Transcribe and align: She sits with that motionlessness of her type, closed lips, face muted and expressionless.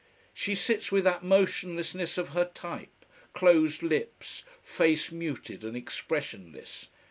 She 0.33 0.55
sits 0.55 0.91
with 0.91 1.03
that 1.03 1.23
motionlessness 1.23 2.17
of 2.17 2.29
her 2.29 2.45
type, 2.55 3.05
closed 3.33 3.83
lips, 3.83 4.41
face 4.63 5.11
muted 5.11 5.63
and 5.63 5.77
expressionless. 5.77 6.89